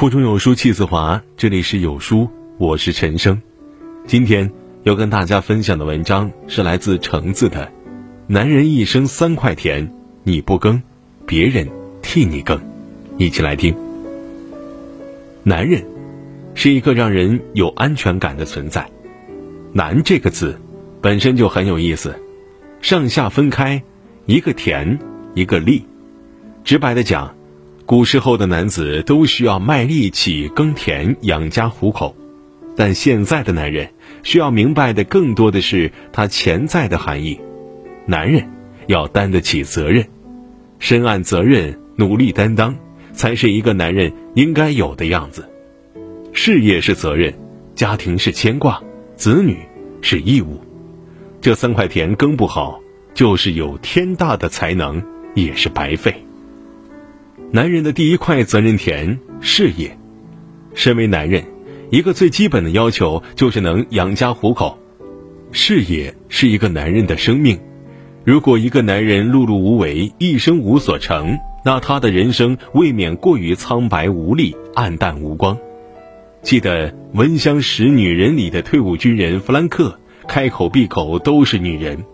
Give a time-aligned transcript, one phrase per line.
[0.00, 3.38] 腹中有书气自华，这里是有书，我是陈生。
[4.06, 4.50] 今天
[4.82, 7.66] 要跟大家分享的文章是来自橙子的
[8.26, 9.92] 《男人一生三块田，
[10.22, 10.82] 你不耕，
[11.26, 11.68] 别人
[12.00, 12.56] 替你耕》，
[13.18, 13.76] 一起来听。
[15.42, 15.84] 男人
[16.54, 18.88] 是一个让人有安全感的存在
[19.74, 20.58] ，“男”这个字
[21.02, 22.18] 本身就很有意思，
[22.80, 23.82] 上下分开，
[24.24, 24.98] 一个田，
[25.34, 25.84] 一个力。
[26.64, 27.34] 直白的讲。
[27.90, 32.14] 古时候的男子都需要卖力气耕田养家糊口，
[32.76, 33.90] 但现在的男人
[34.22, 37.40] 需要明白的更多的是他潜在的含义。
[38.06, 38.48] 男人
[38.86, 40.06] 要担得起责任，
[40.78, 42.76] 深谙责任，努力担当，
[43.12, 45.50] 才是一个男人应该有的样子。
[46.32, 47.34] 事业是责任，
[47.74, 48.80] 家庭是牵挂，
[49.16, 49.56] 子女
[50.00, 50.60] 是义务。
[51.40, 52.80] 这三块田耕不好，
[53.14, 55.02] 就是有天大的才能
[55.34, 56.14] 也是白费。
[57.52, 59.98] 男人的第一块责任田事业，
[60.72, 61.42] 身为男人，
[61.90, 64.78] 一个最基本的要求就是能养家糊口。
[65.50, 67.58] 事业是一个男人的生命，
[68.22, 75.58] 如果一个男人碌碌无为，一生无所成，那他的人生未免过于苍白无力、黯淡无光。
[76.42, 82.04] 记得《闻香识女人》里的退伍军人弗兰克，开口闭口都是女人，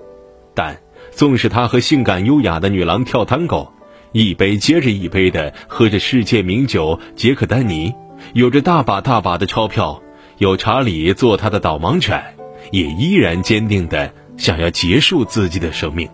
[0.55, 0.79] 但
[1.11, 3.69] 纵使他和性感优雅的女郎跳探戈。
[4.13, 7.93] 一杯接着一杯的喝着世界名酒杰克丹尼，
[8.33, 10.03] 有着大把大把的钞票，
[10.39, 12.23] 有查理做他的导盲犬，
[12.71, 16.09] 也依然坚定的想要结束自己的生命。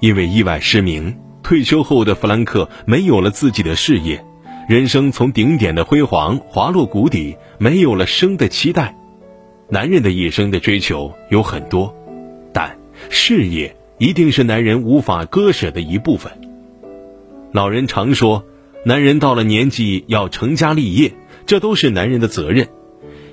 [0.00, 4.24] 因为意外失明，退休后的弗兰克没有了自己的事业，
[4.68, 8.94] 人生从顶点的辉煌滑落谷底，没有了生的期待。
[9.68, 11.94] 男人的一生的追求有很多，
[12.52, 12.78] 但
[13.10, 16.32] 事业一定是男人无法割舍的一部分。
[17.52, 18.44] 老人常说，
[18.84, 21.14] 男人到了年纪要成家立业，
[21.46, 22.68] 这都是男人的责任。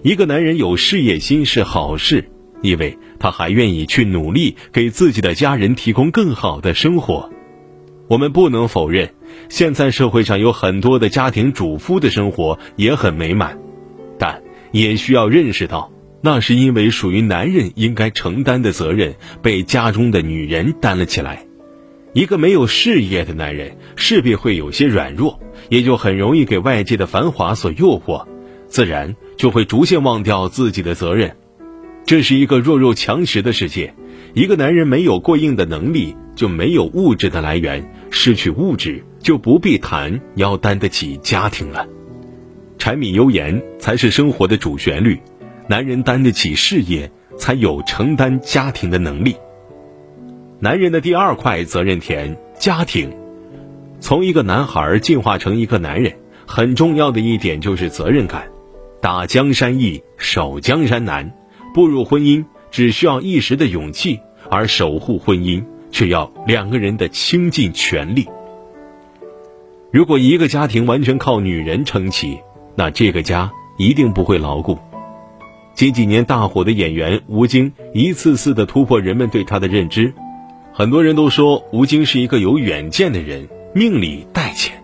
[0.03, 2.29] 一个男人有事业心是好事，
[2.61, 7.29] 因为他还愿意去努力，给自己的家人提供更好的生活。
[8.07, 9.13] 我们不能否认，
[9.49, 13.57] 现在社会上有很多的家庭主妇的生活也很美满，
[14.17, 21.45] 但也需要认识到，那是因为属于男人应该承担的责任被家中的女人担了起来。
[22.15, 25.37] 一个没有事业的男人，势必会有些软弱，
[25.67, 28.25] 也就很容易给外界的繁华所诱惑，
[28.69, 31.35] 自然就会逐渐忘掉自己的责任。
[32.05, 33.93] 这是一个弱肉强食的世界，
[34.33, 41.85] 一个男人没有过硬的能力，就没有物质的来源，失去物质就不必谈要担得起家庭了。
[42.77, 45.19] 柴米油盐才是生活的主旋律，
[45.67, 49.35] 男人担得起事业，才有承担家庭的能力。
[50.59, 53.13] 男人的第二块责任田，家庭。
[53.99, 56.13] 从一个男孩进化成一个男人，
[56.45, 58.47] 很重要的一点就是责任感。
[59.01, 61.35] 打江山易，守江山难。
[61.73, 65.61] 步入婚姻只需要一时的勇气，而守护婚姻
[65.91, 68.25] 却要两个人的倾尽全力。
[69.91, 72.39] 如果一个家庭完全靠女人撑起，
[72.75, 74.79] 那这个家一定不会牢固。
[75.73, 80.13] 近几年大火的演员吴京，一次次的突破人们对他的认知。
[80.77, 84.83] 很多人都说吴京是一个有远见的人，命里带钱。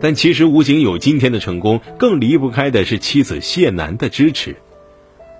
[0.00, 4.56] 但其实吴京有今天的成功，更离不开的是妻子谢楠的支持，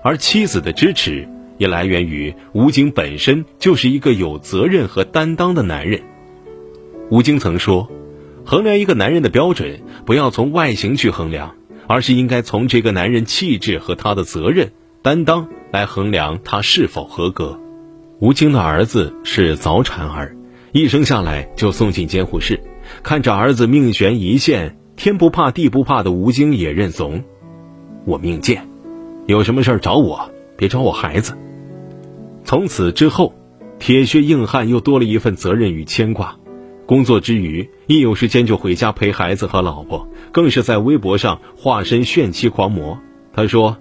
[0.04, 6.00] 而妻子的支持也来源于吴京本身就是一个有责任和担当的男人。
[7.10, 7.90] 吴京曾说
[8.46, 11.56] ：“衡量一个男人的标准，不要从外形去衡量，
[11.88, 14.70] 而是应该从这个男人气质和他的责任
[15.02, 17.58] 担当来衡量他是否合格。”
[18.20, 20.36] 吴京的儿子是早产儿，
[20.72, 22.60] 一生下来就送进监护室。
[23.03, 27.25] 看着儿子命悬一线，天不怕地不怕的吴京也认怂。
[28.04, 28.69] 我命贱，
[29.26, 31.32] 有什么事儿找我，别找我孩子。
[32.44, 33.34] 从此之后，
[33.78, 36.36] 铁血硬汉又多了一份责任与牵挂。
[36.84, 42.98] 工作之余，一有时间就回家陪孩子和老婆，更是在微博上化身炫妻狂魔。
[43.33, 43.78] 他说。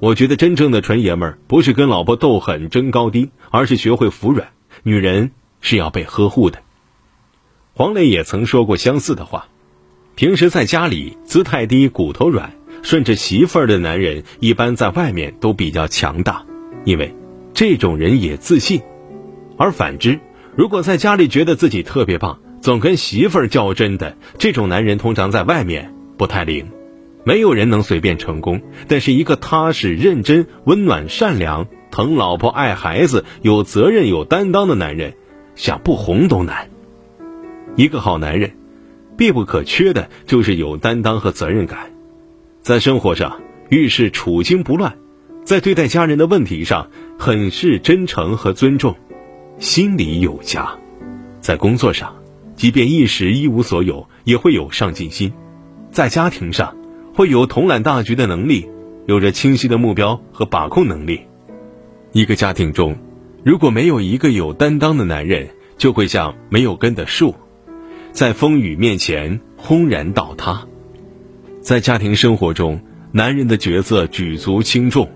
[0.00, 4.48] 我觉得真正的纯爷们儿不是跟老婆斗狠争高低，而是学会服软。
[4.82, 6.60] 女人是要被呵护的。
[7.74, 9.48] 黄磊也曾说过相似的话：
[10.14, 16.46] 平时在家里姿态低、骨头软，顺着媳妇儿的男人，一般在外面都比较强大，
[16.86, 17.14] 因为
[17.52, 18.80] 这种人也自信。
[19.58, 20.18] 而反之，
[20.56, 26.70] 如果在家里觉得自己特别棒，总跟媳妇儿较真的这种男人，通常在外面不太灵。
[27.24, 35.14] 没有人能随便成功，但是一个踏实、认真、温暖、善良、疼老婆、爱孩子、有责任、有担当的男人，
[35.54, 36.70] 想不红都难。
[37.76, 38.52] 一个好男人，
[39.16, 41.90] 必不可缺的就是有担当和责任感。
[42.62, 44.96] 在生活上遇事处惊不乱，
[45.44, 48.96] 在对待家人的问题上很是真诚和尊重，
[49.58, 50.78] 心里有家；
[51.40, 52.14] 在工作上，
[52.56, 55.30] 即便一时一无所有，也会有上进心；
[55.90, 56.74] 在家庭上，
[57.20, 58.66] 会有统揽大局的能力，
[59.04, 61.20] 有着清晰的目标和把控能力。
[62.12, 62.96] 一个家庭中，
[63.44, 67.34] 如果没有一个有担当的男人，就会像没有根的树，
[68.10, 70.66] 在风雨面前轰然倒塌。
[71.60, 72.80] 在家庭生活中，
[73.12, 75.06] 男人的角色举足轻重，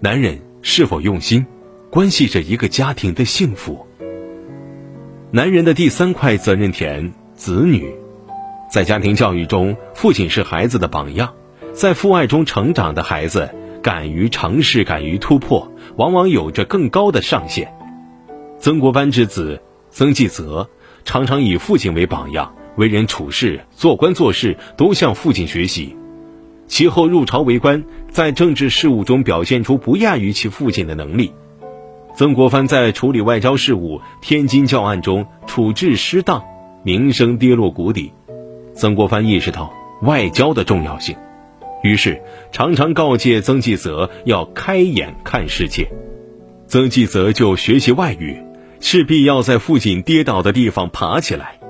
[0.00, 1.46] 男人是否用心，
[1.90, 3.86] 关系着一个家庭的幸福。
[5.30, 7.94] 男人的第三块责任田——子女，
[8.68, 11.32] 在家庭教育中，父亲是孩子的榜样，
[11.72, 13.50] 在父爱中成长的孩子，
[13.82, 17.72] 敢于尝试，敢于突破，往往有着更高的上限。
[18.58, 19.60] 曾国藩之子。
[19.94, 20.70] 曾纪泽
[21.04, 25.94] 常常以父亲为榜样，为人处事、做官做事都向父亲学习。
[26.66, 31.30] 其后入朝为官，在政治事务中表现出不亚于其父亲的能力。
[32.14, 36.42] 曾国藩在处理外交事务、天津教案中处置失当，
[36.82, 38.14] 名声跌落谷底。
[38.72, 39.70] 曾国藩意识到
[40.00, 41.14] 外交的重要性，
[41.82, 45.88] 于是常常告诫曾纪泽要开眼看世界。
[46.66, 48.42] 曾纪泽就学习外语。
[48.84, 51.60] 势必要在父亲跌倒的地方爬起来。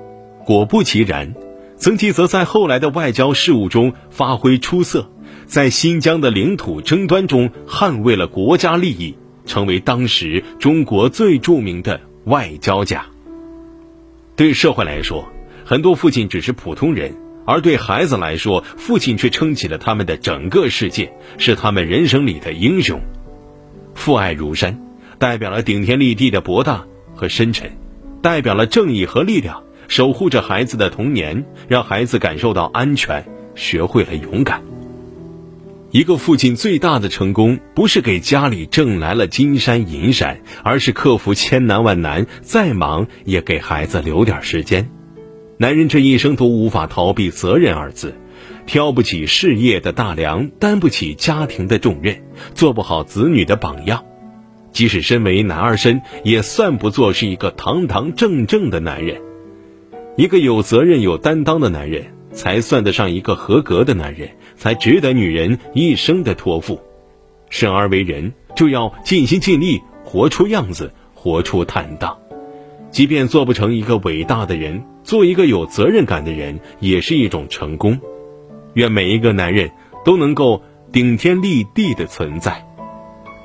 [0.45, 1.35] 果不其然，
[1.77, 5.07] 曾纪泽在后来的外交事务中发挥出色，
[5.45, 9.15] 在新疆的领土争端中捍卫了国家利益，
[9.45, 13.05] 成为当时中国最著名的外交家。
[14.35, 15.23] 对社会来说，
[15.63, 17.15] 很多父亲只是普通人，
[17.45, 22.99] 而对孩子来说，父亲却撑起了他们的整个世界，是他们人生里的英雄。
[23.95, 24.79] 父爱如山，
[25.17, 26.85] 代表了顶天立地的博大。
[27.15, 27.71] 和深沉，
[28.23, 33.23] 代表了正义和力量，守护着孩子的童年，让孩子感受到安全，
[33.53, 34.63] 学会了勇敢。
[35.91, 44.89] 一个父亲最大的成功，不是给家里挣来了金山银山，而是克服千难万难，再忙也给孩子留点时间。
[45.57, 48.15] 男人这一生都无法逃避责任二字，
[48.65, 52.23] 挑不起事业的大梁，担不起家庭的重任，
[52.55, 54.03] 做不好子女的榜样。
[54.71, 59.21] 即使身为男儿身，也算不作是一个堂堂正正的男人。
[60.17, 66.81] 一个有责任、有担当的男人，才算得上一个合格的男人，才值得女人一生的托付。
[67.51, 72.17] 生而为人，就要尽心尽力，活出样子，活出坦荡。
[72.93, 77.99] 即便做不成一个伟大的人，做一个有责任感的人，也是一种成功。
[78.75, 79.71] 愿每一个男人
[80.05, 80.61] 都能够
[80.91, 82.63] 顶天立地的存在，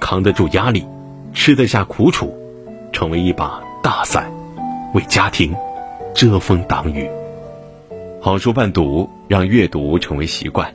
[0.01, 0.85] 扛得住压力。
[1.33, 2.37] 吃得下苦楚，
[2.93, 4.31] 成为一把大伞，
[4.93, 5.55] 为家庭
[6.15, 7.09] 遮风挡雨。
[8.21, 10.75] 好书伴读，让阅读成为习惯。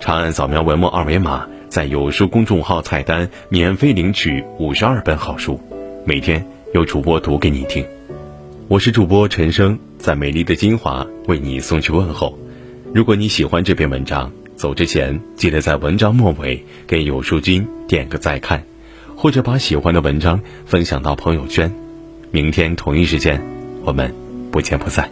[0.00, 5.60] 长按扫描文末二维码，在有书公众号菜单免费领取五十二本好书，
[6.06, 7.84] 每天有主播读给你听。
[8.66, 12.38] 我是主播陈生，在美丽的金华为你送去问候。
[12.94, 18.64] 如果你喜欢这篇文章，走之前记得在文章末尾给有书君点个再看。
[19.14, 21.70] 或者把喜欢的文章分享到朋友圈，
[22.30, 23.40] 明天同一时间，
[23.84, 24.12] 我们
[24.50, 25.10] 不见不散。